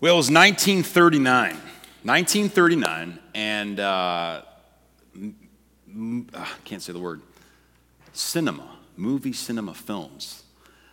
[0.00, 1.56] Well, it was 1939.
[2.02, 4.42] 1939, and uh,
[5.14, 7.22] m- uh, can't say the word.
[8.12, 10.42] Cinema, movie cinema films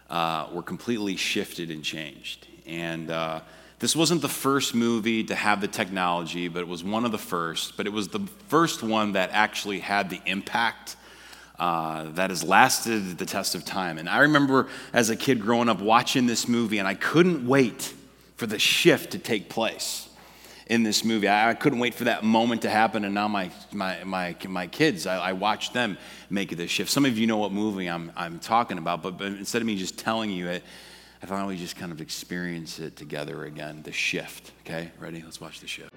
[0.10, 2.48] uh, were completely shifted and changed.
[2.66, 3.42] And uh,
[3.80, 7.18] this wasn't the first movie to have the technology, but it was one of the
[7.18, 7.76] first.
[7.76, 10.96] But it was the first one that actually had the impact
[11.60, 13.98] uh, that has lasted the test of time.
[13.98, 17.96] And I remember as a kid growing up watching this movie, and I couldn't wait
[18.42, 20.10] for the shift to take place
[20.66, 21.28] in this movie.
[21.28, 24.66] I, I couldn't wait for that moment to happen, and now my, my, my, my
[24.66, 25.96] kids, I, I watch them
[26.32, 26.90] make this shift.
[26.90, 29.76] Some of you know what movie I'm, I'm talking about, but, but instead of me
[29.76, 30.64] just telling you it,
[31.22, 34.54] I finally just kind of experience it together again, the shift.
[34.66, 35.22] Okay, ready?
[35.22, 35.92] Let's watch the shift.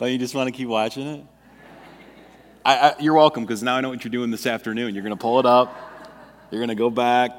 [0.00, 1.26] Don't you just want to keep watching it?
[2.64, 4.94] I, I, you're welcome, because now I know what you're doing this afternoon.
[4.94, 5.76] You're going to pull it up,
[6.50, 7.32] you're going to go back.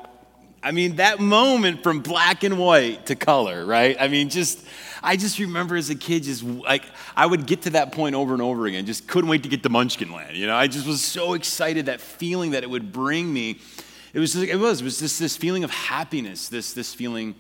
[0.62, 3.98] I mean, that moment from black and white to color, right?
[4.00, 4.64] I mean, just,
[5.02, 6.84] I just remember as a kid, just like,
[7.16, 8.86] I would get to that point over and over again.
[8.86, 10.36] Just couldn't wait to get to Munchkinland.
[10.36, 13.58] You know, I just was so excited, that feeling that it would bring me.
[14.14, 17.34] It was, it was, it was just this feeling of happiness, this, this feeling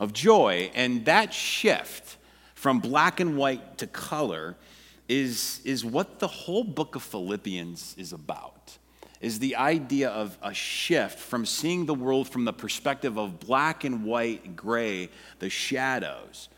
[0.00, 0.72] of joy.
[0.74, 2.16] And that shift
[2.64, 4.56] from black and white to color
[5.06, 8.78] is, is what the whole book of Philippians is about.
[9.20, 13.84] Is the idea of a shift from seeing the world from the perspective of black
[13.84, 15.10] and white, gray,
[15.40, 16.48] the shadows,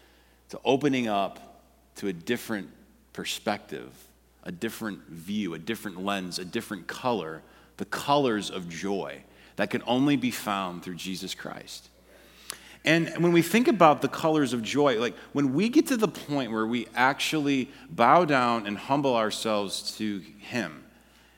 [0.51, 1.65] to opening up
[1.97, 2.69] to a different
[3.13, 3.91] perspective,
[4.45, 7.43] a different view, a different lens, a different color,
[7.79, 9.25] the colors of joy
[9.57, 11.89] that can only be found through Jesus Christ.
[12.87, 16.07] And when we think about the colors of joy, like when we get to the
[16.09, 20.85] point where we actually bow down and humble ourselves to Him,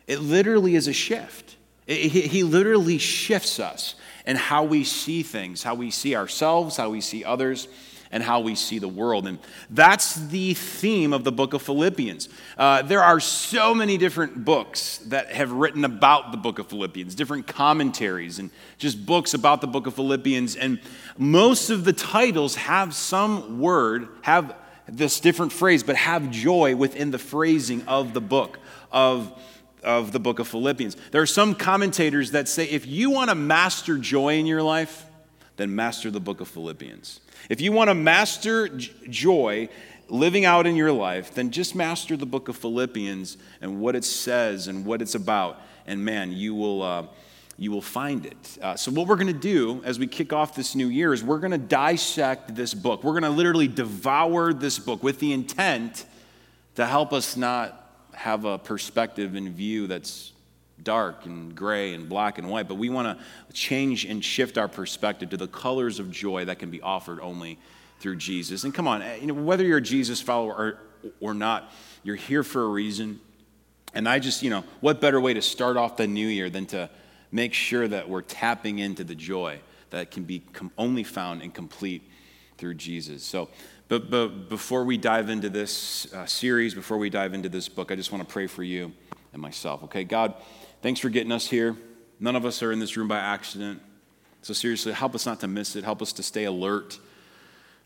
[0.07, 1.57] it literally is a shift.
[1.87, 3.95] It, he, he literally shifts us
[4.27, 7.67] and how we see things, how we see ourselves, how we see others
[8.11, 9.27] and how we see the world.
[9.27, 9.39] And
[9.71, 12.29] that's the theme of the book of Philippians.
[12.57, 17.15] Uh, there are so many different books that have written about the book of Philippians,
[17.15, 20.57] different commentaries, and just books about the book of Philippians.
[20.57, 20.81] And
[21.17, 24.55] most of the titles have some word, have
[24.87, 28.59] this different phrase, but have joy within the phrasing of the book
[28.91, 29.33] of
[29.83, 30.97] of the book of Philippians.
[31.13, 35.07] There are some commentators that say if you want to master joy in your life,
[35.57, 37.21] then master the book of Philippians.
[37.49, 39.69] If you want to master joy
[40.09, 44.05] living out in your life, then just master the book of Philippians and what it
[44.05, 45.61] says and what it's about.
[45.87, 46.83] And man, you will.
[46.83, 47.07] Uh,
[47.61, 48.59] you will find it.
[48.63, 51.25] Uh, so, what we're going to do as we kick off this new year is
[51.25, 53.03] we're going to dissect this book.
[53.03, 56.07] We're going to literally devour this book with the intent
[56.77, 60.33] to help us not have a perspective and view that's
[60.89, 64.69] dark and gray and black and white, but we want to change and shift our
[64.69, 67.59] perspective to the colors of joy that can be offered only
[68.01, 68.65] through Jesus.
[68.65, 70.79] And come on, you know, whether you're a Jesus follower or,
[71.21, 71.71] or not,
[72.03, 73.21] you're here for a reason.
[73.93, 76.65] And I just, you know, what better way to start off the new year than
[76.69, 76.89] to
[77.31, 81.53] make sure that we're tapping into the joy that can be com- only found and
[81.53, 82.03] complete
[82.57, 83.23] through Jesus.
[83.23, 83.51] So,
[83.89, 87.93] but, but before we dive into this uh, series, before we dive into this book,
[87.93, 88.91] I just want to pray for you
[89.33, 89.83] and myself.
[89.85, 90.35] Okay, God,
[90.81, 91.77] Thanks for getting us here.
[92.21, 93.83] None of us are in this room by accident.
[94.43, 95.83] So, seriously, help us not to miss it.
[95.83, 97.01] Help us to stay alert.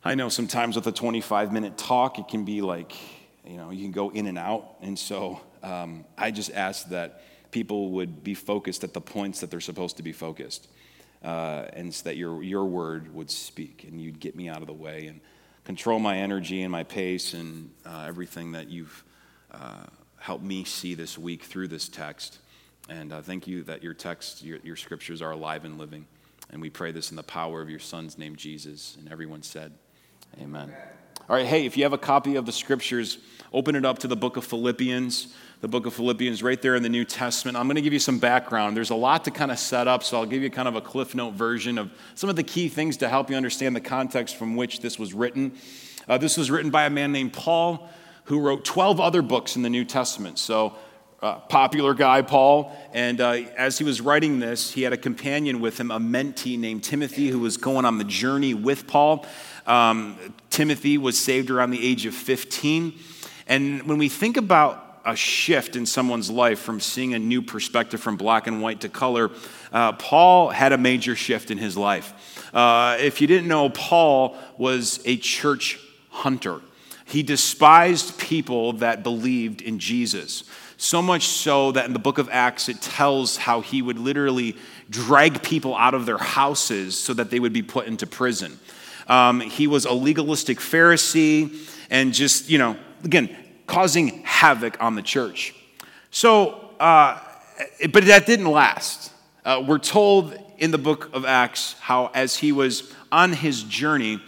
[0.05, 2.95] I know sometimes with a 25 minute talk, it can be like,
[3.47, 4.77] you know, you can go in and out.
[4.83, 9.51] And so um, I just ask that people would be focused at the points that
[9.51, 10.69] they're supposed to be focused.
[11.25, 14.67] Uh, and so that your, your word would speak and you'd get me out of
[14.67, 15.19] the way and
[15.65, 19.03] control my energy and my pace and uh, everything that you've
[19.51, 19.85] uh,
[20.19, 22.41] helped me see this week through this text.
[22.89, 26.07] And uh, thank you that your text, your, your scriptures are alive and living.
[26.51, 28.97] And we pray this in the power of your Son's name, Jesus.
[28.99, 29.73] And everyone said,
[30.41, 30.65] Amen.
[30.65, 30.77] Amen.
[31.29, 33.19] All right, hey, if you have a copy of the scriptures,
[33.53, 35.33] open it up to the book of Philippians.
[35.61, 37.57] The book of Philippians, right there in the New Testament.
[37.57, 38.77] I'm going to give you some background.
[38.77, 40.81] There's a lot to kind of set up, so I'll give you kind of a
[40.81, 44.35] Cliff Note version of some of the key things to help you understand the context
[44.35, 45.53] from which this was written.
[46.09, 47.89] Uh, this was written by a man named Paul,
[48.25, 50.41] who wrote 12 other books in the New Testament.
[50.41, 50.75] So,
[51.23, 52.77] uh, popular guy, Paul.
[52.93, 56.59] And uh, as he was writing this, he had a companion with him, a mentee
[56.59, 59.25] named Timothy, who was going on the journey with Paul.
[59.67, 60.19] Um,
[60.51, 62.99] Timothy was saved around the age of 15.
[63.47, 68.01] And when we think about a shift in someone's life from seeing a new perspective
[68.01, 69.31] from black and white to color,
[69.73, 72.51] uh, Paul had a major shift in his life.
[72.53, 75.79] Uh, if you didn't know, Paul was a church
[76.11, 76.61] hunter.
[77.05, 80.45] He despised people that believed in Jesus.
[80.83, 84.57] So much so that in the book of Acts, it tells how he would literally
[84.91, 88.59] drag people out of their houses so that they would be put into prison.
[89.07, 93.31] Um, he was a legalistic Pharisee and just, you know, again,
[93.69, 95.55] causing havoc on the church.
[96.11, 97.21] So, uh,
[97.93, 99.13] but that didn't last.
[99.45, 104.21] Uh, we're told in the book of Acts how, as he was on his journey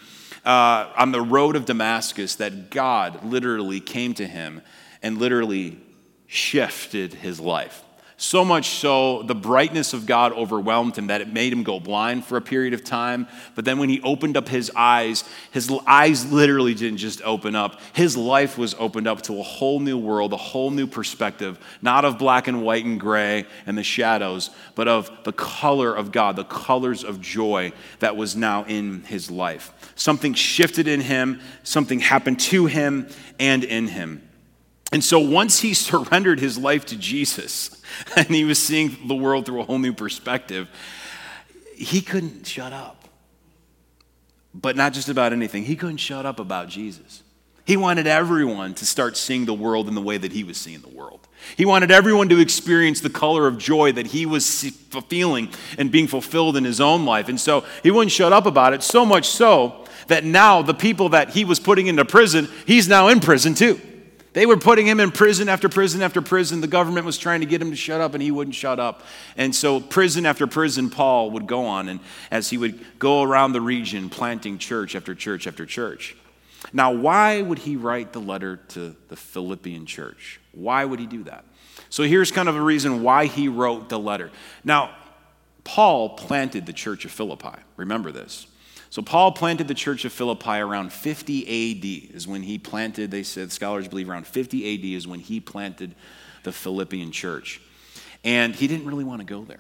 [0.45, 4.63] uh, on the road of Damascus, that God literally came to him
[5.03, 5.81] and literally
[6.35, 7.85] shifted his life.
[8.17, 12.25] So much so, the brightness of God overwhelmed him that it made him go blind
[12.25, 13.29] for a period of time.
[13.55, 17.81] But then when he opened up his eyes, his eyes literally didn't just open up.
[17.93, 22.05] His life was opened up to a whole new world, a whole new perspective, not
[22.05, 26.37] of black and white and gray and the shadows, but of the color of God,
[26.37, 29.73] the colors of joy that was now in his life.
[29.97, 33.09] Something shifted in him, something happened to him
[33.39, 34.23] and in him.
[34.95, 37.83] And so once he surrendered his life to Jesus
[38.17, 40.69] and he was seeing the world through a whole new perspective,
[41.75, 43.09] he couldn't shut up.
[44.55, 47.25] But not just about anything, he couldn't shut up about Jesus.
[47.65, 50.81] He wanted everyone to start seeing the world in the way that he was seeing
[50.81, 51.27] the world.
[51.57, 54.71] He wanted everyone to experience the color of joy that he was
[55.09, 57.29] feeling and being fulfilled in his own life.
[57.29, 61.09] And so he wouldn't shut up about it, so much so that now the people
[61.09, 63.81] that he was putting into prison, he's now in prison too.
[64.35, 66.61] They were putting him in prison after prison after prison.
[66.61, 69.05] The government was trying to get him to shut up, and he wouldn't shut up.
[69.37, 72.01] And so, prison after prison, Paul would go on, and
[72.33, 76.17] as he would go around the region, planting church after church after church.
[76.73, 80.41] Now, why would he write the letter to the Philippian church?
[80.51, 81.45] Why would he do that?
[81.89, 84.33] So, here's kind of a reason why he wrote the letter.
[84.65, 84.97] Now,
[85.63, 87.57] Paul planted the church of Philippi.
[87.77, 88.49] Remember this.
[88.95, 93.25] So Paul planted the church of Philippi around 50 AD, is when he planted, they
[93.25, 95.97] said, scholars believe around 50 AD is when he planted
[96.45, 97.61] the Philippian church.
[98.23, 99.59] And he didn't really want to go there.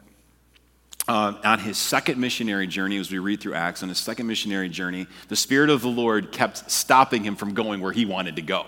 [1.09, 4.69] Uh, on his second missionary journey, as we read through Acts, on his second missionary
[4.69, 8.43] journey, the Spirit of the Lord kept stopping him from going where he wanted to
[8.43, 8.67] go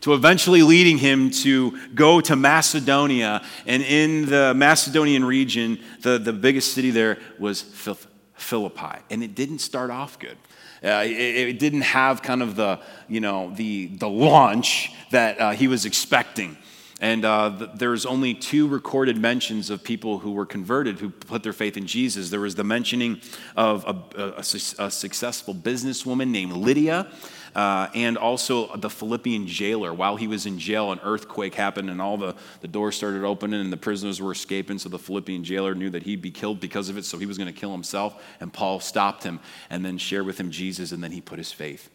[0.00, 3.40] to eventually leading him to go to Macedonia.
[3.66, 8.08] And in the Macedonian region, the, the biggest city there was Philippi.
[8.34, 10.36] Philippi, and it didn't start off good.
[10.84, 15.50] Uh, it, it, didn't have kind of the, you know, the, the launch that uh,
[15.52, 16.56] he was expecting.
[17.00, 21.42] And uh, the, there's only two recorded mentions of people who were converted who put
[21.42, 22.30] their faith in Jesus.
[22.30, 23.20] There was the mentioning
[23.56, 27.12] of a, a, a successful businesswoman named Lydia,
[27.54, 29.92] uh, and also the Philippian jailer.
[29.92, 33.60] While he was in jail, an earthquake happened and all the, the doors started opening
[33.60, 34.78] and the prisoners were escaping.
[34.78, 37.38] So the Philippian jailer knew that he'd be killed because of it, so he was
[37.38, 38.22] going to kill himself.
[38.40, 39.40] And Paul stopped him
[39.70, 41.90] and then shared with him Jesus, and then he put his faith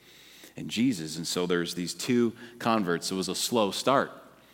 [0.55, 1.17] in Jesus.
[1.17, 3.11] And so there's these two converts.
[3.11, 4.11] It was a slow start.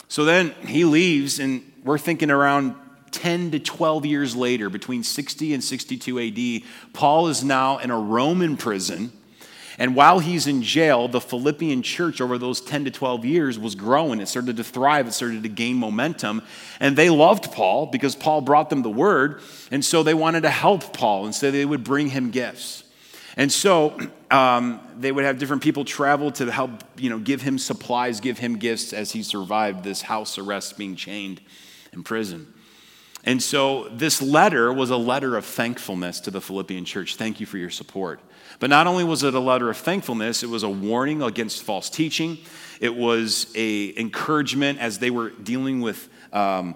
[0.08, 2.76] So then he leaves, and we're thinking around
[3.12, 7.98] 10 to 12 years later, between 60 and 62 AD, Paul is now in a
[7.98, 9.12] Roman prison
[9.84, 13.76] and while he's in jail, the Philippian church over those 10 to 12 years was
[13.76, 14.22] growing.
[14.22, 16.42] It started to thrive, it started to gain momentum.
[16.80, 19.42] And they loved Paul because Paul brought them the word.
[19.72, 22.86] And so they wanted to help Paul, and so they would bring him gifts.
[23.36, 24.00] And so
[24.32, 28.38] um, they would have different people travel to help, you know, give him supplies, give
[28.38, 31.42] him gifts as he survived this house arrest, being chained
[31.92, 32.54] in prison.
[33.26, 37.18] And so this letter was a letter of thankfulness to the Philippian church.
[37.18, 38.22] Thank you for your support.
[38.60, 41.90] But not only was it a letter of thankfulness, it was a warning against false
[41.90, 42.38] teaching.
[42.80, 46.76] It was a encouragement as they were dealing with um,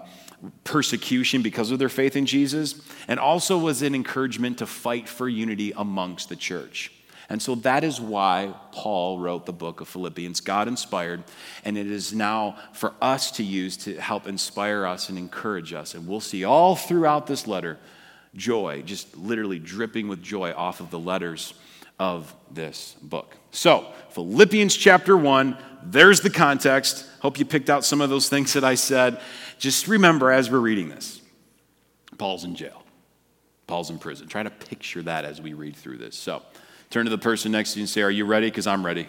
[0.64, 5.28] persecution because of their faith in Jesus, and also was an encouragement to fight for
[5.28, 6.92] unity amongst the church.
[7.30, 11.24] And so that is why Paul wrote the book of Philippians, God inspired,
[11.62, 15.94] and it is now for us to use to help inspire us and encourage us.
[15.94, 17.78] And we'll see all throughout this letter
[18.34, 21.52] joy, just literally dripping with joy off of the letters
[21.98, 23.36] of this book.
[23.50, 27.06] So, Philippians chapter 1, there's the context.
[27.20, 29.20] Hope you picked out some of those things that I said.
[29.58, 31.20] Just remember as we're reading this
[32.16, 32.82] Paul's in jail,
[33.66, 34.28] Paul's in prison.
[34.28, 36.16] Try to picture that as we read through this.
[36.16, 36.42] So,
[36.90, 38.46] Turn to the person next to you and say, Are you ready?
[38.46, 39.08] Because I'm ready.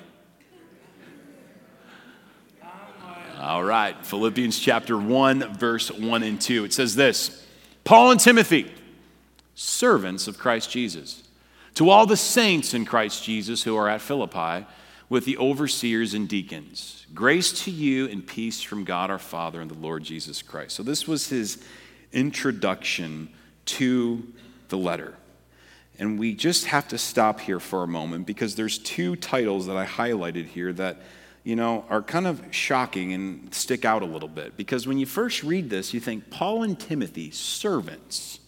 [3.40, 6.66] All right, Philippians chapter 1, verse 1 and 2.
[6.66, 7.46] It says this
[7.86, 8.70] Paul and Timothy,
[9.56, 11.24] servants of Christ Jesus,
[11.80, 14.68] to all the saints in Christ Jesus who are at Philippi,
[15.08, 19.72] with the overseers and deacons, grace to you and peace from God our Father and
[19.72, 20.76] the Lord Jesus Christ.
[20.76, 21.64] So, this was his
[22.12, 23.30] introduction
[23.64, 24.28] to
[24.68, 25.14] the letter.
[25.98, 29.78] And we just have to stop here for a moment because there's two titles that
[29.78, 30.98] I highlighted here that,
[31.46, 34.58] you know, are kind of shocking and stick out a little bit.
[34.58, 38.42] Because when you first read this, you think Paul and Timothy, servants.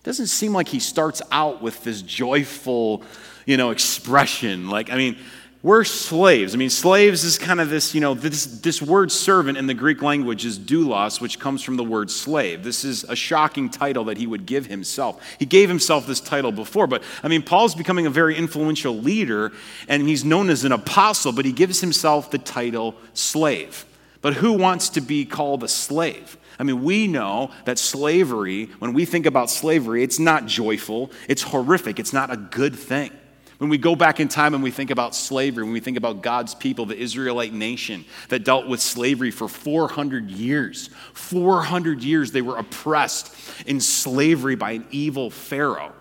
[0.00, 3.02] It doesn't seem like he starts out with this joyful,
[3.44, 4.70] you know, expression.
[4.70, 5.18] Like, I mean,
[5.62, 6.54] we're slaves.
[6.54, 9.74] I mean, slaves is kind of this, you know, this, this word servant in the
[9.74, 12.64] Greek language is doulos, which comes from the word slave.
[12.64, 15.22] This is a shocking title that he would give himself.
[15.38, 19.52] He gave himself this title before, but I mean, Paul's becoming a very influential leader,
[19.86, 23.84] and he's known as an apostle, but he gives himself the title slave.
[24.22, 26.38] But who wants to be called a slave?
[26.60, 31.40] I mean, we know that slavery, when we think about slavery, it's not joyful, it's
[31.40, 33.10] horrific, it's not a good thing.
[33.56, 36.20] When we go back in time and we think about slavery, when we think about
[36.20, 42.42] God's people, the Israelite nation that dealt with slavery for 400 years, 400 years they
[42.42, 43.34] were oppressed
[43.66, 45.92] in slavery by an evil Pharaoh.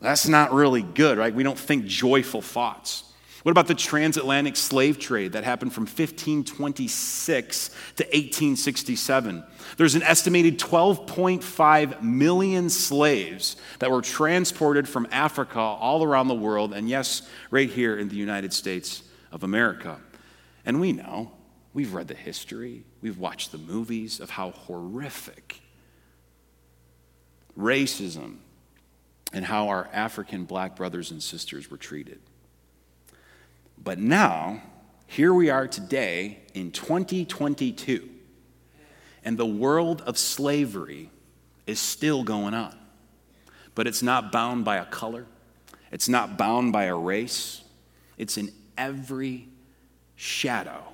[0.00, 1.34] That's not really good, right?
[1.34, 3.04] We don't think joyful thoughts.
[3.42, 9.44] What about the transatlantic slave trade that happened from 1526 to 1867?
[9.76, 16.72] There's an estimated 12.5 million slaves that were transported from Africa all around the world,
[16.72, 19.98] and yes, right here in the United States of America.
[20.64, 21.32] And we know,
[21.74, 25.60] we've read the history, we've watched the movies of how horrific
[27.58, 28.36] racism
[29.32, 32.20] and how our African black brothers and sisters were treated.
[33.82, 34.62] But now,
[35.06, 38.08] here we are today in 2022,
[39.24, 41.10] and the world of slavery
[41.66, 42.78] is still going on.
[43.74, 45.26] But it's not bound by a color,
[45.90, 47.62] it's not bound by a race,
[48.18, 49.48] it's in every
[50.14, 50.84] shadow,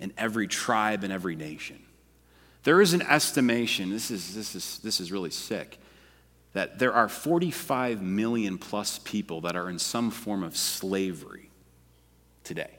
[0.00, 1.80] in every tribe, and every nation.
[2.64, 5.78] There is an estimation, this is, this is, this is really sick,
[6.52, 11.50] that there are 45 million plus people that are in some form of slavery
[12.44, 12.70] today.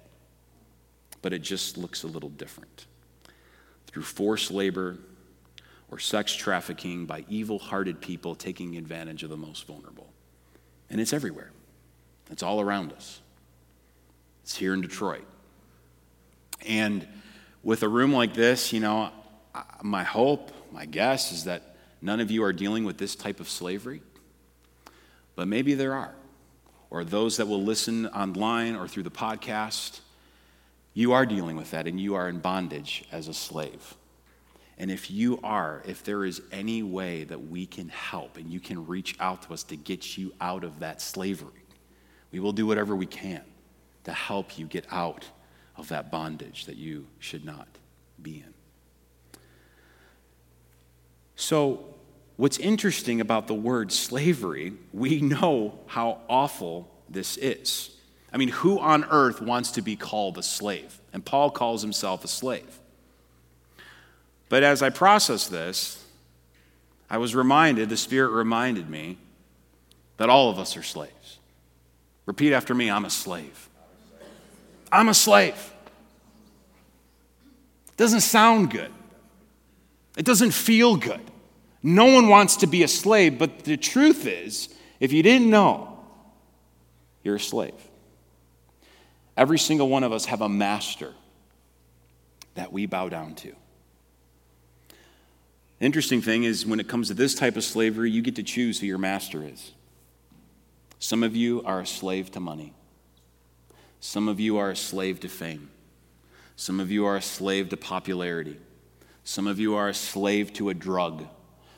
[1.21, 2.85] But it just looks a little different.
[3.87, 4.97] Through forced labor
[5.89, 10.07] or sex trafficking by evil hearted people taking advantage of the most vulnerable.
[10.89, 11.51] And it's everywhere,
[12.31, 13.21] it's all around us.
[14.43, 15.25] It's here in Detroit.
[16.67, 17.07] And
[17.63, 19.09] with a room like this, you know,
[19.81, 23.49] my hope, my guess is that none of you are dealing with this type of
[23.49, 24.01] slavery,
[25.35, 26.13] but maybe there are
[26.89, 29.99] or those that will listen online or through the podcast,
[30.93, 33.95] you are dealing with that and you are in bondage as a slave.
[34.77, 38.59] And if you are, if there is any way that we can help and you
[38.59, 41.63] can reach out to us to get you out of that slavery,
[42.31, 43.43] we will do whatever we can
[44.03, 45.25] to help you get out
[45.77, 47.67] of that bondage that you should not
[48.21, 48.53] be in.
[51.35, 51.95] So,
[52.37, 57.91] What's interesting about the word slavery, we know how awful this is.
[58.33, 60.99] I mean, who on earth wants to be called a slave?
[61.13, 62.79] And Paul calls himself a slave.
[64.49, 66.03] But as I process this,
[67.09, 69.17] I was reminded, the Spirit reminded me,
[70.17, 71.39] that all of us are slaves.
[72.25, 73.69] Repeat after me I'm a slave.
[74.91, 75.73] I'm a slave.
[77.87, 78.91] It doesn't sound good,
[80.17, 81.21] it doesn't feel good.
[81.87, 85.99] No one wants to be a slave, but the truth is, if you didn't know,
[87.23, 87.75] you're a slave.
[89.37, 91.13] Every single one of us have a master
[92.55, 93.53] that we bow down to.
[95.79, 98.79] Interesting thing is, when it comes to this type of slavery, you get to choose
[98.79, 99.73] who your master is.
[100.97, 102.73] Some of you are a slave to money.
[103.99, 105.69] Some of you are a slave to fame.
[106.55, 108.57] Some of you are a slave to popularity.
[109.23, 111.27] Some of you are a slave to a drug.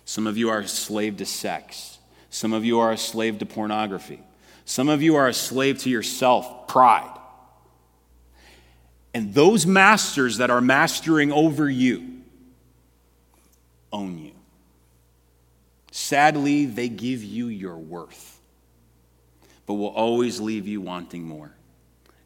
[0.08, 1.98] Some of you are a slave to sex.
[2.30, 4.24] Some of you are a slave to pornography.
[4.64, 7.20] Some of you are a slave to yourself, pride.
[9.14, 12.22] And those masters that are mastering over you
[13.92, 14.32] own you.
[15.92, 18.40] Sadly, they give you your worth,
[19.66, 21.52] but will always leave you wanting more.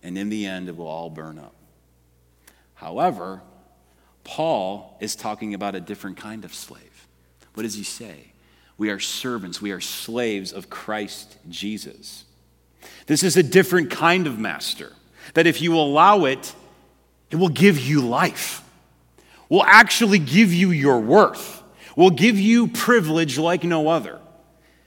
[0.04, 1.56] And in the end, it will all burn up.
[2.76, 3.42] However,
[4.24, 6.91] Paul is talking about a different kind of slave.
[7.54, 8.32] What does he say?
[8.78, 12.26] We are servants, we are slaves of Christ Jesus.
[13.06, 14.94] This is a different kind of master
[15.34, 16.56] that if you allow it,
[17.30, 18.64] it will give you life,
[19.50, 21.62] will actually give you your worth,
[21.96, 24.20] will give you privilege like no other.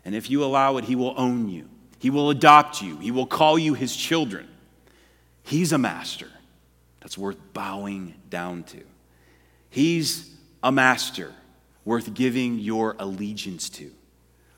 [0.05, 1.69] And if you allow it, he will own you,
[1.99, 4.49] he will adopt you, he will call you his children.
[5.45, 6.31] He's a master
[7.01, 8.83] that's worth bowing down to.
[9.69, 10.31] He's
[10.63, 11.33] a master
[11.85, 13.91] worth giving your allegiance to,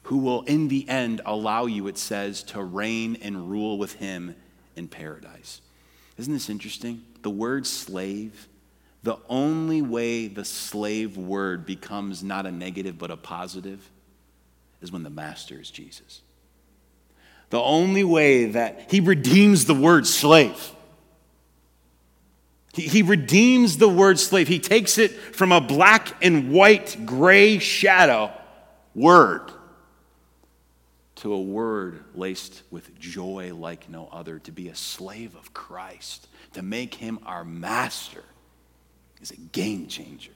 [0.04, 4.36] who will in the end allow you, it says, to reign and rule with him
[4.76, 5.60] in paradise.
[6.16, 7.02] Isn't this interesting?
[7.22, 8.48] The word slave,
[9.02, 13.90] the only way the slave word becomes not a negative but a positive
[14.80, 16.22] is when the master is Jesus.
[17.50, 20.72] The only way that he redeems the word slave.
[22.76, 24.48] He, he redeems the word slave.
[24.48, 28.30] He takes it from a black and white gray shadow
[28.94, 29.50] word
[31.16, 36.28] to a word laced with joy like no other, to be a slave of Christ,
[36.52, 38.22] to make him our master
[39.22, 40.32] is a game changer.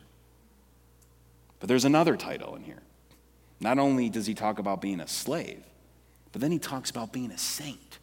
[1.59, 2.81] But there's another title in here.
[3.61, 5.63] Not only does he talk about being a slave,
[6.33, 7.99] but then he talks about being a saint.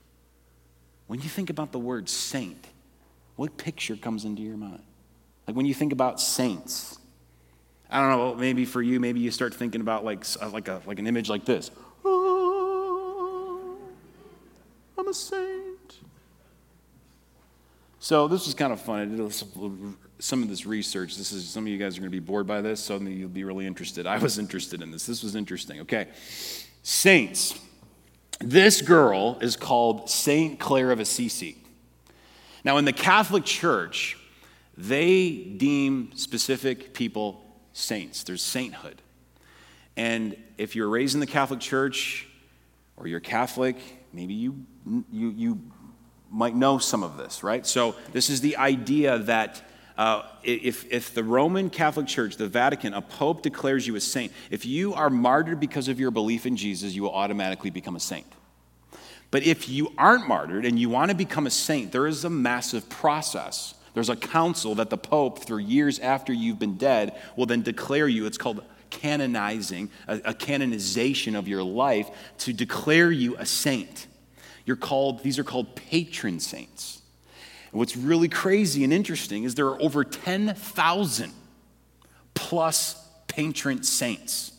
[1.08, 2.68] When you think about the word saint,
[3.38, 4.84] what picture comes into your mind?
[5.48, 7.00] Like when you think about saints,
[7.90, 10.82] I don't know, maybe for you, maybe you start thinking about like, uh, like, a,
[10.86, 11.72] like an image like this.
[12.06, 13.60] Ah,
[14.98, 16.00] I'm a saint.
[18.00, 19.00] So this was kind of fun.
[19.00, 19.34] I did
[20.20, 21.16] some of this research.
[21.18, 23.30] This is some of you guys are going to be bored by this, so you'll
[23.30, 24.08] be really interested.
[24.08, 25.06] I was interested in this.
[25.06, 25.82] This was interesting.
[25.82, 26.08] Okay,
[26.84, 27.60] saints.
[28.40, 31.58] This girl is called Saint Clare of Assisi.
[32.68, 34.18] Now, in the Catholic Church,
[34.78, 38.24] they deem specific people saints.
[38.24, 39.02] There's sainthood.
[39.96, 42.28] And if you're raised in the Catholic Church
[42.98, 43.78] or you're Catholic,
[44.12, 45.62] maybe you, you, you
[46.30, 47.66] might know some of this, right?
[47.66, 49.62] So, this is the idea that
[49.98, 54.34] uh, if, if the Roman Catholic Church, the Vatican, a pope declares you a saint,
[54.52, 58.02] if you are martyred because of your belief in Jesus, you will automatically become a
[58.02, 58.28] saint.
[59.30, 62.30] But if you aren't martyred and you want to become a saint, there is a
[62.30, 63.76] massive process.
[63.94, 68.08] There's a council that the Pope, through years after you've been dead, will then declare
[68.08, 68.26] you.
[68.26, 72.10] It's called canonizing, a, a canonization of your life
[72.40, 74.08] to declare you a saint.
[74.66, 77.02] You're called, these are called patron saints.
[77.72, 81.32] And what's really crazy and interesting is there are over 10,000
[82.34, 84.52] plus patron saints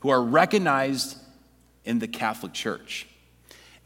[0.00, 1.18] who are recognized
[1.84, 3.06] in the Catholic Church.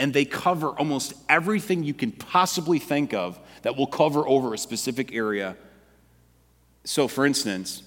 [0.00, 4.58] And they cover almost everything you can possibly think of that will cover over a
[4.58, 5.58] specific area.
[6.84, 7.82] So, for instance,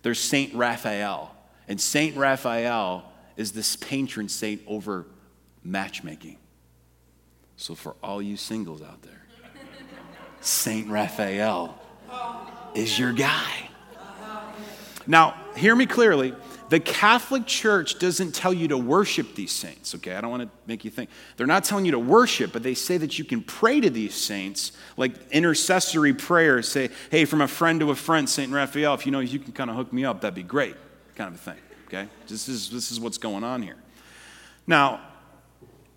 [0.00, 1.34] there's Saint Raphael.
[1.68, 5.04] And Saint Raphael is this patron saint over
[5.62, 6.38] matchmaking.
[7.56, 9.26] So, for all you singles out there,
[10.40, 11.78] Saint Raphael
[12.74, 13.68] is your guy.
[15.06, 16.34] Now, hear me clearly.
[16.68, 20.14] The Catholic Church doesn't tell you to worship these saints, okay?
[20.14, 21.08] I don't want to make you think.
[21.36, 24.14] They're not telling you to worship, but they say that you can pray to these
[24.14, 26.60] saints, like intercessory prayer.
[26.62, 29.52] Say, hey, from a friend to a friend, Saint Raphael, if you know you can
[29.52, 30.76] kind of hook me up, that'd be great,
[31.14, 32.06] kind of a thing, okay?
[32.26, 33.76] This is, this is what's going on here.
[34.66, 35.00] Now,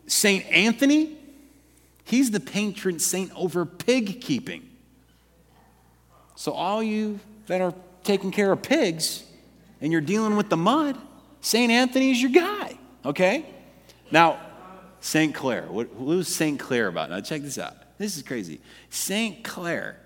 [0.08, 1.18] Saint Anthony,
[2.06, 4.70] he's the patron saint over pig keeping.
[6.36, 9.24] So, all you that are taking care of pigs,
[9.82, 10.98] and you're dealing with the mud,
[11.42, 11.72] St.
[11.72, 13.46] Anthony is your guy, okay?
[14.12, 14.40] Now,
[15.00, 15.34] St.
[15.34, 16.60] Clare, what, was St.
[16.60, 17.10] Clare about?
[17.10, 17.76] Now, check this out.
[17.98, 18.62] This is crazy.
[18.90, 19.44] St.
[19.44, 19.98] Clare,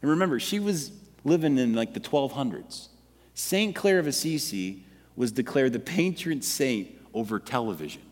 [0.00, 0.92] and remember, she was
[1.24, 2.88] living in like the 1200s.
[3.34, 3.74] St.
[3.74, 4.84] Clare of Assisi
[5.16, 8.02] was declared the patron saint over television.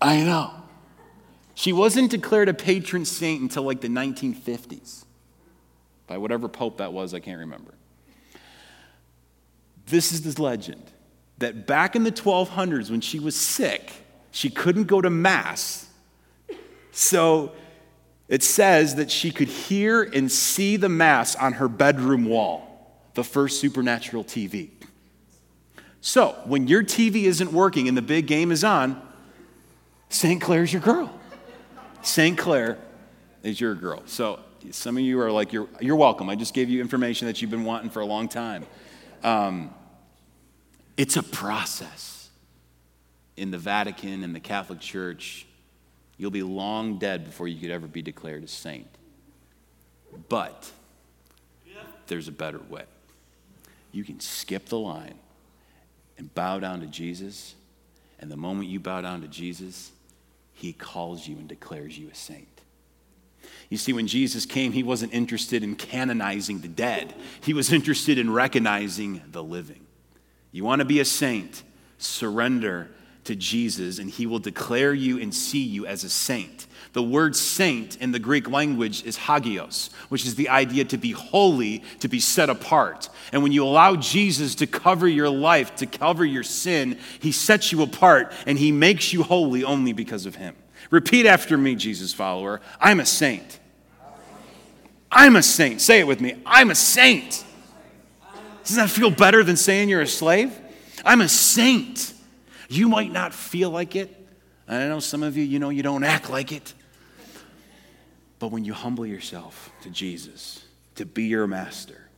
[0.00, 0.52] I know.
[1.54, 5.04] She wasn't declared a patron saint until like the 1950s
[6.06, 7.74] by whatever pope that was, I can't remember.
[9.88, 10.82] This is the legend
[11.38, 13.92] that back in the 1200s, when she was sick,
[14.30, 15.88] she couldn't go to Mass.
[16.90, 17.52] So
[18.28, 23.24] it says that she could hear and see the Mass on her bedroom wall, the
[23.24, 24.70] first supernatural TV.
[26.00, 29.00] So when your TV isn't working and the big game is on,
[30.10, 30.40] St.
[30.40, 31.12] Clare's your girl.
[32.02, 32.36] St.
[32.36, 32.78] Clare
[33.42, 34.02] is your girl.
[34.06, 36.28] So some of you are like, you're, you're welcome.
[36.28, 38.66] I just gave you information that you've been wanting for a long time.
[39.22, 39.74] Um,
[40.98, 42.28] it's a process.
[43.36, 45.46] In the Vatican and the Catholic Church,
[46.16, 48.88] you'll be long dead before you could ever be declared a saint.
[50.28, 50.70] But
[52.08, 52.82] there's a better way.
[53.92, 55.14] You can skip the line
[56.18, 57.54] and bow down to Jesus,
[58.18, 59.92] and the moment you bow down to Jesus,
[60.52, 62.48] he calls you and declares you a saint.
[63.70, 68.18] You see, when Jesus came, he wasn't interested in canonizing the dead, he was interested
[68.18, 69.86] in recognizing the living.
[70.58, 71.62] You want to be a saint,
[71.98, 72.88] surrender
[73.22, 76.66] to Jesus, and he will declare you and see you as a saint.
[76.94, 81.12] The word saint in the Greek language is hagios, which is the idea to be
[81.12, 83.08] holy, to be set apart.
[83.30, 87.70] And when you allow Jesus to cover your life, to cover your sin, he sets
[87.70, 90.56] you apart and he makes you holy only because of him.
[90.90, 93.60] Repeat after me, Jesus follower I'm a saint.
[95.08, 95.80] I'm a saint.
[95.80, 96.34] Say it with me.
[96.44, 97.44] I'm a saint.
[98.68, 100.54] Doesn't that feel better than saying you're a slave?
[101.02, 102.12] I'm a saint.
[102.68, 104.14] You might not feel like it.
[104.68, 106.74] I know some of you, you know, you don't act like it.
[108.38, 112.10] But when you humble yourself to Jesus, to be your master,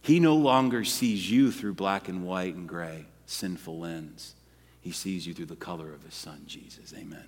[0.00, 4.36] he no longer sees you through black and white and gray, sinful lens.
[4.80, 6.94] He sees you through the color of his son, Jesus.
[6.96, 7.26] Amen.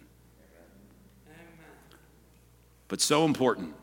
[2.86, 3.74] But so important,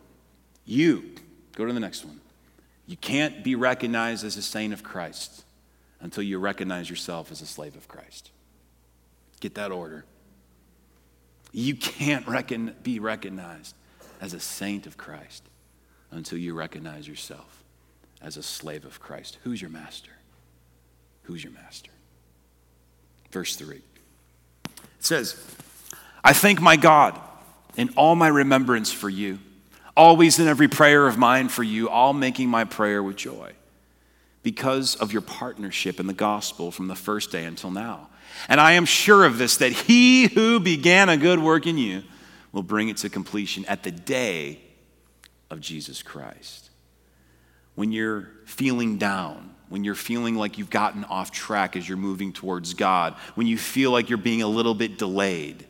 [0.64, 1.16] you,
[1.58, 2.22] go to the next one.
[2.90, 5.44] You can't be recognized as a saint of Christ
[6.02, 8.32] until you recognize yourself as a slave of Christ.
[9.40, 10.06] Get that order.
[11.52, 13.76] You can't reckon, be recognized
[14.20, 15.44] as a saint of Christ
[16.10, 17.64] until you recognize yourself
[18.24, 19.38] as a slave of Christ.
[19.44, 20.14] Who's your master?
[21.24, 21.92] Who's your master?
[23.30, 23.76] Verse 3.
[23.76, 23.84] It
[24.98, 25.40] says,
[26.24, 27.20] I thank my God
[27.78, 29.38] in all my remembrance for you,
[29.96, 33.54] always in every prayer of mine for you, all making my prayer with joy
[34.44, 38.10] because of your partnership in the gospel from the first day until now.
[38.48, 42.04] And I am sure of this that he who began a good work in you
[42.52, 44.60] will bring it to completion at the day
[45.50, 46.70] of Jesus Christ.
[47.76, 52.34] When you're feeling down, when you're feeling like you've gotten off track as you're moving
[52.34, 55.66] towards God, when you feel like you're being a little bit delayed,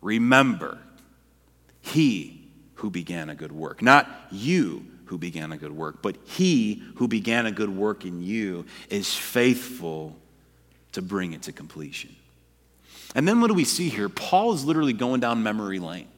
[0.00, 0.78] remember,
[1.80, 2.43] He
[2.84, 7.08] who began a good work, not you who began a good work, but He who
[7.08, 10.14] began a good work in you is faithful
[10.92, 12.14] to bring it to completion.
[13.14, 14.10] And then what do we see here?
[14.10, 16.08] Paul is literally going down memory lane.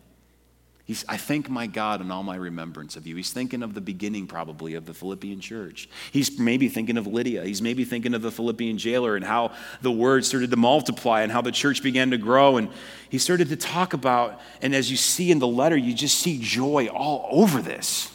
[0.87, 3.17] He's, I thank my God in all my remembrance of you.
[3.17, 5.89] He's thinking of the beginning, probably, of the Philippian church.
[6.13, 7.45] He's maybe thinking of Lydia.
[7.45, 9.51] He's maybe thinking of the Philippian jailer and how
[9.83, 12.57] the word started to multiply and how the church began to grow.
[12.57, 12.69] And
[13.11, 16.39] he started to talk about, and as you see in the letter, you just see
[16.41, 18.09] joy all over this,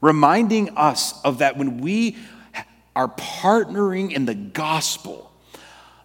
[0.00, 2.16] reminding us of that when we
[2.96, 5.30] are partnering in the gospel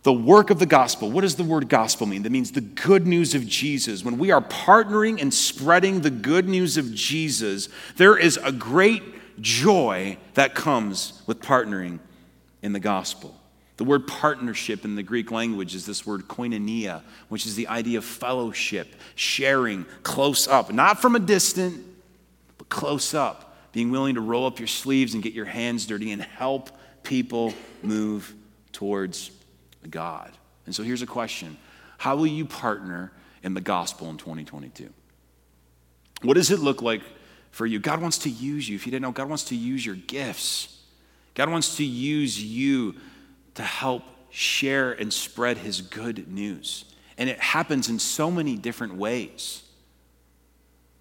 [0.04, 1.12] the work of the gospel.
[1.12, 2.24] What does the word gospel mean?
[2.24, 4.04] That means the good news of Jesus.
[4.04, 9.04] When we are partnering and spreading the good news of Jesus, there is a great
[9.42, 12.00] joy that comes with partnering
[12.62, 13.36] in the gospel.
[13.78, 17.98] The word partnership in the Greek language is this word koinonia, which is the idea
[17.98, 21.86] of fellowship, sharing, close up, not from a distant,
[22.58, 26.12] but close up, being willing to roll up your sleeves and get your hands dirty
[26.12, 26.72] and help
[27.04, 28.34] people move
[28.74, 29.32] towards
[29.88, 30.32] God.
[30.65, 31.58] And so here's a question
[31.98, 33.12] How will you partner
[33.44, 34.89] in the gospel in 2022?
[36.22, 37.02] What does it look like
[37.52, 37.80] for you?
[37.80, 38.76] God wants to use you.
[38.76, 40.76] If you didn't know, God wants to use your gifts.
[41.36, 42.96] God wants to use you
[43.56, 46.86] to help share and spread his good news.
[47.18, 49.63] And it happens in so many different ways.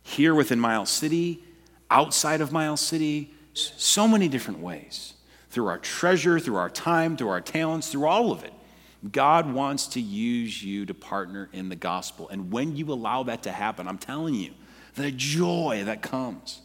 [0.02, 1.42] Here within Miles City,
[1.90, 5.14] outside of Miles City, so many different ways.
[5.50, 8.52] Through our treasure, through our time, through our talents, through all of it.
[9.12, 12.28] God wants to use you to partner in the gospel.
[12.28, 14.52] And when you allow that to happen, I'm telling you,
[14.94, 16.60] the joy that comes.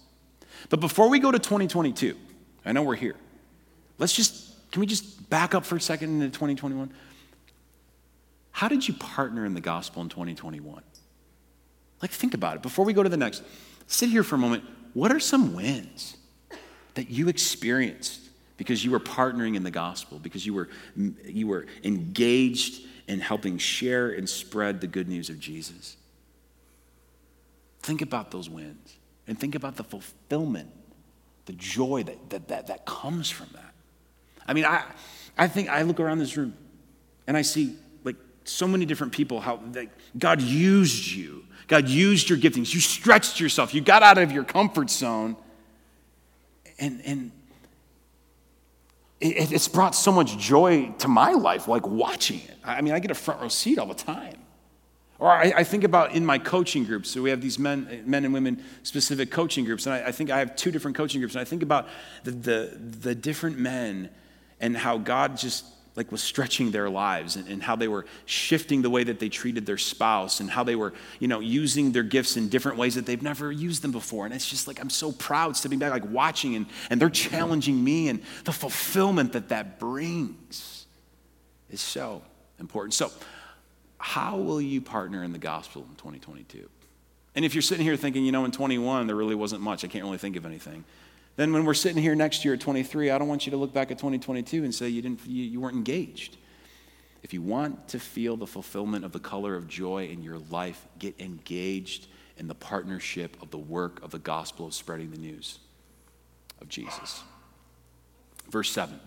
[0.70, 2.18] But before we go to 2022,
[2.66, 3.16] I know we're here.
[4.00, 6.92] Let's just, can we just back up for a second into 2021?
[8.52, 10.82] How did you partner in the gospel in 2021?
[12.02, 12.62] Like, think about it.
[12.62, 13.44] Before we go to the next,
[13.88, 14.64] sit here for a moment.
[14.94, 16.18] What are some wins
[16.96, 18.23] that you experienced
[18.64, 20.70] because you were partnering in the gospel, because you were,
[21.26, 25.98] you were engaged in helping share and spread the good news of Jesus.
[27.82, 28.96] Think about those wins
[29.28, 30.70] and think about the fulfillment,
[31.44, 33.74] the joy that, that, that, that comes from that.
[34.48, 34.86] I mean, I,
[35.38, 36.54] I think I look around this room
[37.28, 41.44] and I see like so many different people how that God used you.
[41.68, 42.74] God used your giftings.
[42.74, 43.74] You stretched yourself.
[43.74, 45.36] You got out of your comfort zone.
[46.80, 47.32] And, and
[49.24, 52.58] it, it's brought so much joy to my life, like watching it.
[52.64, 54.38] I mean, I get a front row seat all the time.
[55.20, 57.10] Or I, I, think about in my coaching groups.
[57.10, 59.86] So we have these men, eh, men and women specific coaching groups.
[59.86, 61.36] And I, I think I have two different coaching groups.
[61.36, 61.88] And I think about
[62.24, 64.10] the, the, the different men
[64.60, 68.82] and how God just like was stretching their lives and, and, how they were shifting
[68.82, 72.04] the way that they treated their spouse and how they were you know using their
[72.04, 74.26] gifts in different ways that they've never used them before.
[74.26, 77.84] And it's just like i'm so proud stepping back like watching and, and they're challenging
[77.84, 80.88] me and the fulfillment that that brings
[81.70, 82.22] is so
[82.60, 82.94] important.
[82.94, 83.12] So
[83.98, 86.70] how will you partner in the gospel in 2022
[87.36, 89.84] and if you're sitting here thinking you know in 21 there really wasn't much.
[89.84, 90.84] I can't really think of anything
[91.36, 93.74] then when we're sitting here next year at 23, I don't want you to look
[93.74, 96.38] back at 2022 and say you, didn't, you, you weren't engaged.
[97.24, 100.86] If you want to feel the fulfillment of the color of joy in your life,
[101.00, 105.60] get engaged in the partnership of the work of the gospel of spreading the news
[106.62, 107.24] of Jesus.
[108.50, 109.00] Verse 7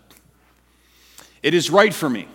[1.43, 2.27] It is right for me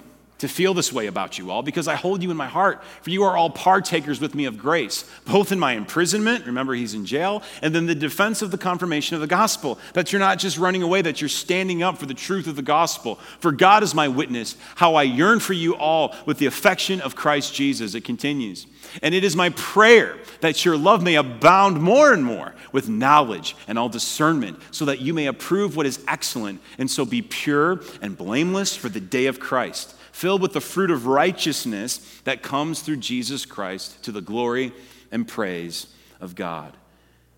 [0.43, 3.11] to feel this way about you all because I hold you in my heart, for
[3.11, 7.07] you are all partakers with me of grace, both in my imprisonment, remember he's in
[7.07, 9.79] jail, and then the defense of the confirmation of the gospel.
[9.95, 12.63] That you're not just running away, that you're standing up for the truth of the
[12.63, 13.21] gospel.
[13.39, 17.15] For God is my witness, how I yearn for you all with the affection of
[17.15, 17.95] Christ Jesus.
[17.95, 18.67] It continues.
[19.01, 23.55] And it is my prayer that your love may abound more and more with knowledge
[23.69, 27.81] and all discernment, so that you may approve what is excellent, and so be pure
[28.01, 32.81] and blameless for the day of Christ filled with the fruit of righteousness that comes
[32.81, 34.73] through Jesus Christ to the glory
[35.11, 35.89] and praise
[36.21, 36.77] of God.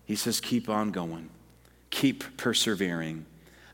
[0.05, 1.29] He says, Keep on going,
[1.89, 3.25] keep persevering.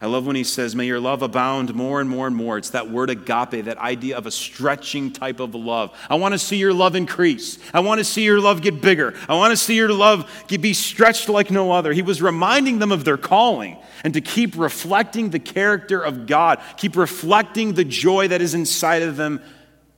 [0.04, 2.58] I love when he says, May your love abound more and more and more.
[2.58, 5.96] It's that word agape, that idea of a stretching type of love.
[6.10, 7.60] I want to see your love increase.
[7.72, 9.14] I want to see your love get bigger.
[9.30, 11.94] I want to see your love be stretched like no other.
[11.94, 16.60] He was reminding them of their calling and to keep reflecting the character of God,
[16.78, 19.40] keep reflecting the joy that is inside of them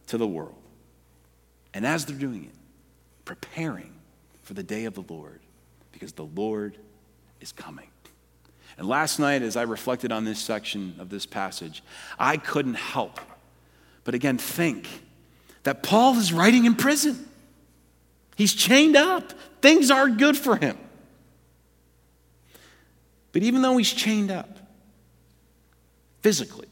[0.08, 0.56] to the world.
[1.74, 2.56] And as they're doing it,
[3.24, 3.94] preparing
[4.42, 5.40] for the day of the Lord,
[5.94, 6.78] because the Lord
[7.40, 7.88] is coming.
[8.78, 11.84] And last night, as I reflected on this section of this passage,
[12.18, 13.20] I couldn't help
[14.04, 14.88] but again think
[15.64, 17.30] that Paul is writing in prison.
[18.36, 20.78] He's chained up, things aren't good for him.
[23.32, 24.60] But even though he's chained up
[26.22, 26.68] physically,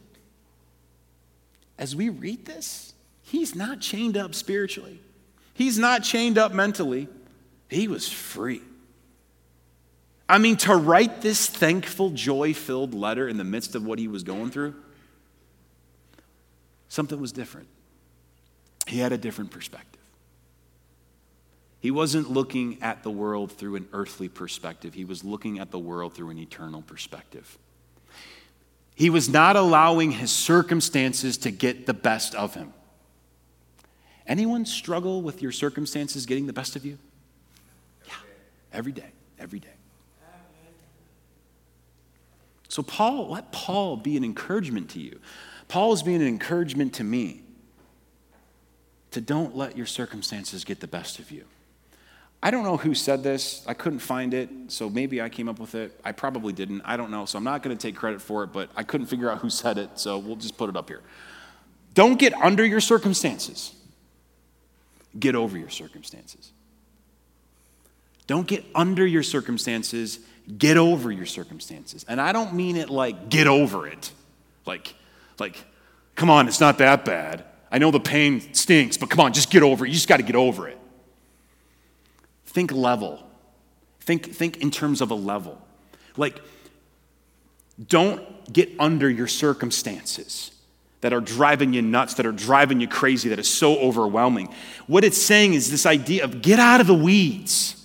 [1.77, 4.99] as we read this, he's not chained up spiritually,
[5.53, 7.07] he's not chained up mentally.
[7.69, 8.61] He was free.
[10.31, 14.07] I mean, to write this thankful, joy filled letter in the midst of what he
[14.07, 14.73] was going through,
[16.87, 17.67] something was different.
[18.87, 19.99] He had a different perspective.
[21.81, 25.79] He wasn't looking at the world through an earthly perspective, he was looking at the
[25.79, 27.57] world through an eternal perspective.
[28.95, 32.71] He was not allowing his circumstances to get the best of him.
[34.25, 36.97] Anyone struggle with your circumstances getting the best of you?
[38.07, 38.13] Yeah,
[38.71, 39.67] every day, every day.
[42.71, 45.19] So, Paul, let Paul be an encouragement to you.
[45.67, 47.43] Paul is being an encouragement to me
[49.11, 51.43] to don't let your circumstances get the best of you.
[52.41, 53.61] I don't know who said this.
[53.67, 55.99] I couldn't find it, so maybe I came up with it.
[56.05, 56.81] I probably didn't.
[56.85, 59.07] I don't know, so I'm not going to take credit for it, but I couldn't
[59.07, 61.01] figure out who said it, so we'll just put it up here.
[61.93, 63.75] Don't get under your circumstances,
[65.19, 66.53] get over your circumstances.
[68.27, 70.21] Don't get under your circumstances,
[70.57, 72.05] get over your circumstances.
[72.07, 74.11] And I don't mean it like get over it.
[74.65, 74.93] Like,
[75.39, 75.63] like,
[76.15, 77.45] come on, it's not that bad.
[77.71, 79.89] I know the pain stinks, but come on, just get over it.
[79.89, 80.77] You just got to get over it.
[82.45, 83.25] Think level.
[84.01, 85.61] Think, think in terms of a level.
[86.17, 86.41] Like,
[87.87, 90.51] don't get under your circumstances
[90.99, 94.53] that are driving you nuts, that are driving you crazy, that is so overwhelming.
[94.87, 97.80] What it's saying is this idea of get out of the weeds.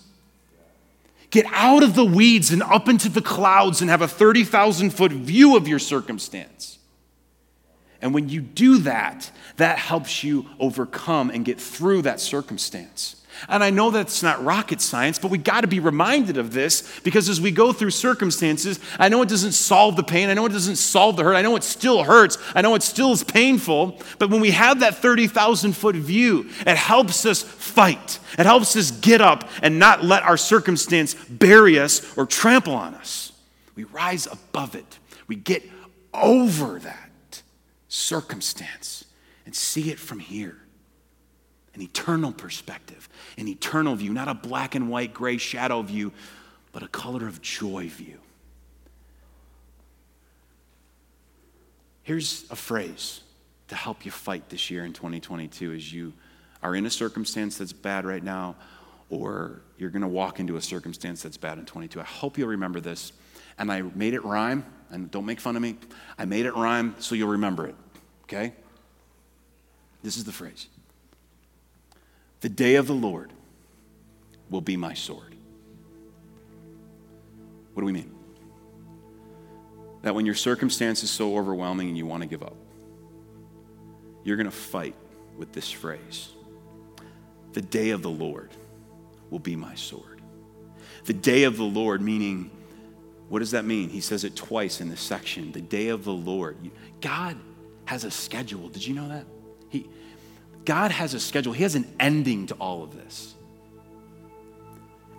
[1.36, 5.12] Get out of the weeds and up into the clouds and have a 30,000 foot
[5.12, 6.78] view of your circumstance.
[8.00, 13.20] And when you do that, that helps you overcome and get through that circumstance.
[13.48, 17.00] And I know that's not rocket science, but we got to be reminded of this
[17.00, 20.28] because as we go through circumstances, I know it doesn't solve the pain.
[20.28, 21.34] I know it doesn't solve the hurt.
[21.34, 22.38] I know it still hurts.
[22.54, 24.00] I know it still is painful.
[24.18, 28.18] But when we have that 30,000 foot view, it helps us fight.
[28.38, 32.94] It helps us get up and not let our circumstance bury us or trample on
[32.94, 33.32] us.
[33.74, 35.62] We rise above it, we get
[36.14, 37.42] over that
[37.88, 39.04] circumstance
[39.44, 40.65] and see it from here
[41.76, 46.10] an eternal perspective, an eternal view, not a black and white, gray shadow view,
[46.72, 48.18] but a color of joy view.
[52.02, 53.20] Here's a phrase
[53.68, 56.14] to help you fight this year in 2022 as you
[56.62, 58.56] are in a circumstance that's bad right now,
[59.10, 62.00] or you're going to walk into a circumstance that's bad in 22.
[62.00, 63.12] I hope you'll remember this.
[63.58, 65.76] And I made it rhyme, and don't make fun of me.
[66.18, 67.74] I made it rhyme so you'll remember it,
[68.24, 68.54] okay?
[70.02, 70.68] This is the phrase
[72.40, 73.32] The day of the Lord
[74.50, 75.34] will be my sword.
[77.74, 78.12] What do we mean?
[80.02, 82.56] That when your circumstance is so overwhelming and you want to give up,
[84.24, 84.94] you're going to fight
[85.36, 86.30] with this phrase
[87.52, 88.50] The day of the Lord
[89.30, 90.20] will be my sword.
[91.04, 92.50] The day of the Lord, meaning,
[93.28, 93.88] what does that mean?
[93.88, 95.52] He says it twice in this section.
[95.52, 96.56] The day of the Lord.
[97.00, 97.36] God
[97.86, 98.68] has a schedule.
[98.68, 99.24] Did you know that?
[99.68, 99.88] He,
[100.66, 103.34] God has a schedule, He has an ending to all of this.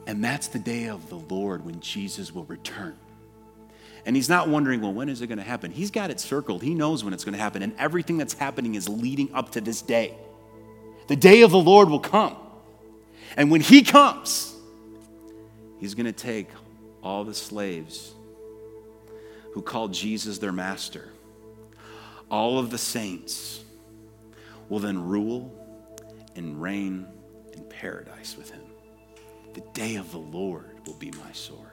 [0.06, 2.96] And that's the day of the Lord when Jesus will return.
[4.06, 5.70] And he's not wondering, well, when is it going to happen?
[5.70, 6.64] He's got it circled.
[6.64, 7.62] He knows when it's going to happen.
[7.62, 10.16] And everything that's happening is leading up to this day.
[11.08, 12.38] The day of the Lord will come.
[13.36, 14.56] And when he comes,
[15.78, 16.48] he's going to take
[17.04, 18.14] all the slaves
[19.54, 21.10] who called Jesus their master,
[22.32, 23.62] all of the saints
[24.70, 25.54] will then rule
[26.36, 27.08] and reign
[27.54, 28.62] in paradise with him.
[29.54, 31.68] The day of the Lord will be my sword.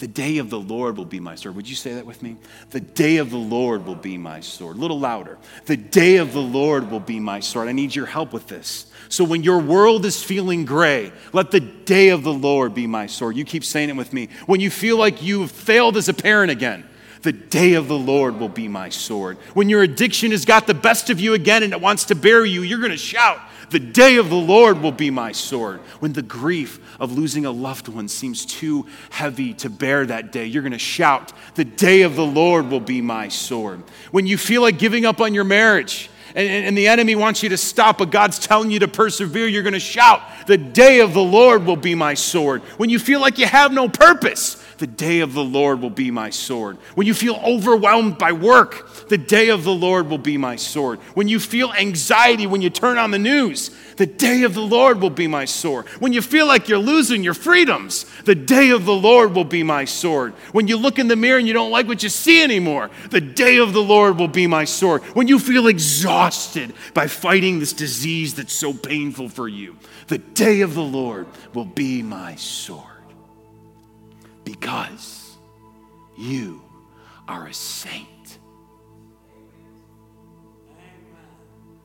[0.00, 1.56] The day of the Lord will be my sword.
[1.56, 2.38] Would you say that with me?
[2.70, 4.78] The day of the Lord will be my sword.
[4.78, 5.36] A little louder.
[5.66, 7.68] The day of the Lord will be my sword.
[7.68, 8.90] I need your help with this.
[9.10, 13.08] So when your world is feeling gray, let the day of the Lord be my
[13.08, 13.36] sword.
[13.36, 14.30] You keep saying it with me.
[14.46, 16.88] When you feel like you've failed as a parent again,
[17.22, 19.36] the day of the Lord will be my sword.
[19.54, 22.50] When your addiction has got the best of you again and it wants to bury
[22.50, 25.80] you, you're going to shout, the day of the Lord will be my sword.
[26.00, 30.46] When the grief of losing a loved one seems too heavy to bear that day,
[30.46, 33.82] you're going to shout, The day of the Lord will be my sword.
[34.10, 37.48] When you feel like giving up on your marriage, and, and, the enemy wants you
[37.48, 41.12] to stop, but God's telling you to persevere, you're going to shout, The day of
[41.12, 42.62] the Lord will be my sword.
[42.76, 46.10] When you feel like you have no purpose, the day of the Lord will be
[46.10, 46.78] my sword.
[46.94, 50.98] When you feel overwhelmed by work, the day of the Lord will be my sword.
[51.14, 55.02] When you feel anxiety when you turn on the news, the day of the Lord
[55.02, 55.86] will be my sword.
[56.00, 59.62] When you feel like you're losing your freedoms, the day of the Lord will be
[59.62, 60.32] my sword.
[60.52, 63.20] When you look in the mirror and you don't like what you see anymore, the
[63.20, 65.02] day of the Lord will be my sword.
[65.14, 70.62] When you feel exhausted by fighting this disease that's so painful for you, the day
[70.62, 72.89] of the Lord will be my sword
[74.44, 75.36] because
[76.16, 76.62] you
[77.28, 78.38] are a saint.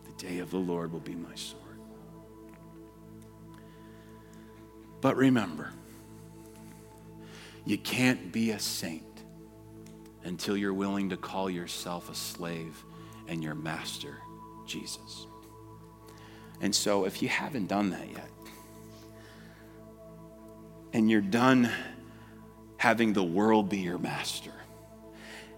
[0.05, 1.61] The day of the Lord will be my sword.
[5.01, 5.71] But remember,
[7.65, 9.03] you can't be a saint
[10.23, 12.83] until you're willing to call yourself a slave
[13.27, 14.17] and your master,
[14.65, 15.27] Jesus.
[16.61, 18.29] And so, if you haven't done that yet,
[20.93, 21.69] and you're done
[22.85, 24.51] having the world be your master,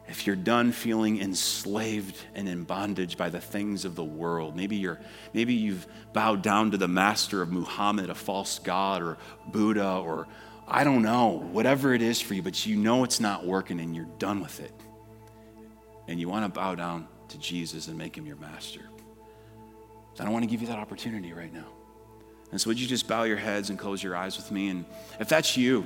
[0.08, 4.78] if you're done feeling enslaved and in bondage by the things of the world, maybe
[4.78, 4.98] you're
[5.34, 10.26] maybe you've bowed down to the master of Muhammad, a false god, or Buddha, or
[10.66, 13.94] I don't know, whatever it is for you, but you know it's not working and
[13.94, 14.72] you're done with it.
[16.08, 18.90] And you want to bow down to Jesus and make him your master.
[20.18, 21.68] I don't want to give you that opportunity right now.
[22.54, 24.70] And so would you just bow your heads and close your eyes with me?
[24.70, 24.86] And
[25.20, 25.86] if that's you,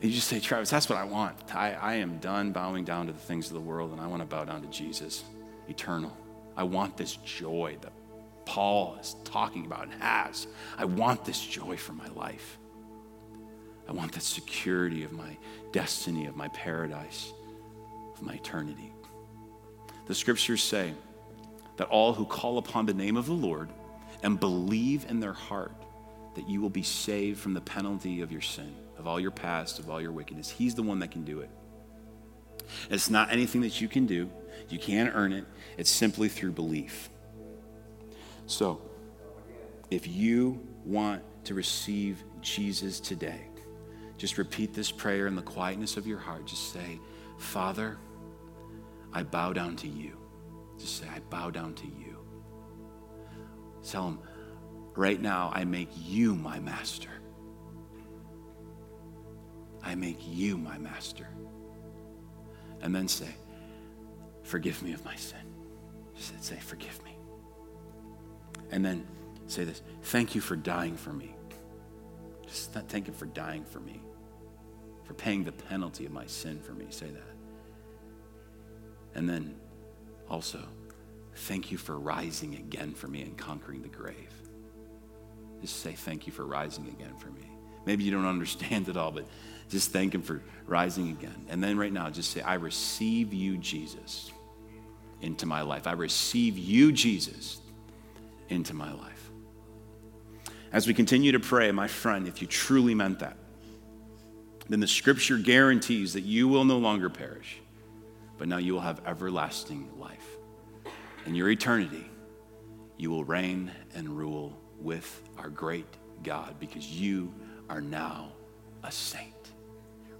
[0.00, 1.54] you just say, Travis, that's what I want.
[1.54, 4.20] I, I am done bowing down to the things of the world, and I want
[4.20, 5.24] to bow down to Jesus,
[5.68, 6.14] eternal.
[6.56, 7.92] I want this joy that
[8.44, 10.46] Paul is talking about and has.
[10.76, 12.58] I want this joy for my life.
[13.88, 15.36] I want that security of my
[15.72, 17.32] destiny, of my paradise,
[18.14, 18.92] of my eternity.
[20.06, 20.92] The scriptures say
[21.76, 23.70] that all who call upon the name of the Lord
[24.22, 25.74] and believe in their heart
[26.34, 29.78] that you will be saved from the penalty of your sin of all your past,
[29.78, 30.50] of all your wickedness.
[30.50, 31.50] He's the one that can do it.
[32.90, 34.30] It's not anything that you can do,
[34.68, 35.44] you can't earn it.
[35.76, 37.08] It's simply through belief.
[38.46, 38.80] So,
[39.90, 43.40] if you want to receive Jesus today,
[44.18, 46.46] just repeat this prayer in the quietness of your heart.
[46.46, 46.98] Just say,
[47.38, 47.98] Father,
[49.12, 50.18] I bow down to you.
[50.78, 52.18] Just say, I bow down to you.
[53.86, 54.18] Tell him,
[54.94, 57.10] right now, I make you my master.
[59.86, 61.26] I make you my master.
[62.82, 63.28] And then say,
[64.42, 65.38] Forgive me of my sin.
[66.14, 67.16] Just say, Forgive me.
[68.70, 69.06] And then
[69.46, 71.34] Say this Thank you for dying for me.
[72.46, 74.00] Just thank you for dying for me,
[75.04, 76.86] for paying the penalty of my sin for me.
[76.90, 77.22] Say that.
[79.16, 79.56] And then
[80.30, 80.60] also,
[81.34, 84.32] thank you for rising again for me and conquering the grave.
[85.60, 87.50] Just say thank you for rising again for me.
[87.84, 89.26] Maybe you don't understand it all, but
[89.68, 91.46] just thank Him for rising again.
[91.48, 94.32] And then right now, just say, I receive you, Jesus,
[95.20, 95.86] into my life.
[95.86, 97.60] I receive you, Jesus,
[98.48, 99.30] into my life.
[100.72, 103.36] As we continue to pray, my friend, if you truly meant that,
[104.68, 107.60] then the scripture guarantees that you will no longer perish,
[108.36, 110.36] but now you will have everlasting life.
[111.24, 112.08] In your eternity,
[112.96, 115.86] you will reign and rule with our great
[116.22, 117.32] God because you
[117.68, 118.32] are now
[118.82, 119.35] a saint.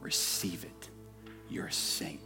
[0.00, 0.90] Receive it.
[1.48, 2.20] You're a saint.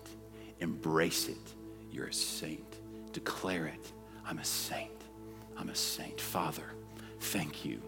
[0.60, 1.54] Embrace it.
[1.90, 2.80] You're a saint.
[3.12, 3.92] Declare it.
[4.26, 4.90] I'm a saint.
[5.56, 6.20] I'm a saint.
[6.20, 6.64] Father,
[7.20, 7.82] thank you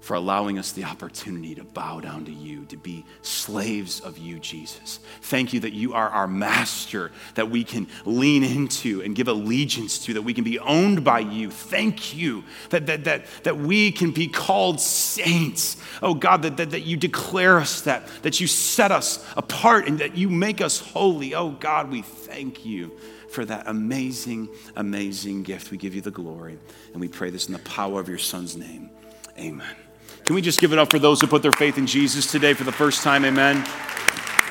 [0.00, 4.38] for allowing us the opportunity to bow down to you, to be slaves of you,
[4.38, 4.98] Jesus.
[5.20, 9.98] Thank you that you are our master, that we can lean into and give allegiance
[10.06, 11.50] to, that we can be owned by you.
[11.50, 15.76] Thank you that, that, that, that we can be called saints.
[16.02, 19.98] Oh God, that, that, that you declare us that, that you set us apart and
[19.98, 21.34] that you make us holy.
[21.34, 22.96] Oh God, we thank you
[23.28, 25.70] for that amazing, amazing gift.
[25.70, 26.58] We give you the glory
[26.92, 28.90] and we pray this in the power of your Son's name.
[29.38, 29.76] Amen.
[30.24, 32.54] Can we just give it up for those who put their faith in Jesus today
[32.54, 33.24] for the first time?
[33.24, 33.66] Amen.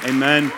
[0.06, 0.52] Amen.